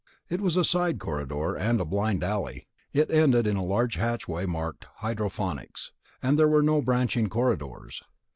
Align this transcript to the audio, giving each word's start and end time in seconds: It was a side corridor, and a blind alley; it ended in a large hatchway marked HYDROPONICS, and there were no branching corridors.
It 0.31 0.41
was 0.41 0.57
a 0.57 0.63
side 0.63 0.97
corridor, 0.99 1.53
and 1.55 1.79
a 1.79 1.85
blind 1.85 2.23
alley; 2.23 2.65
it 2.91 3.11
ended 3.11 3.45
in 3.45 3.55
a 3.55 3.63
large 3.63 3.97
hatchway 3.97 4.47
marked 4.47 4.87
HYDROPONICS, 5.01 5.91
and 6.23 6.39
there 6.39 6.47
were 6.49 6.63
no 6.63 6.81
branching 6.81 7.29
corridors. 7.29 8.01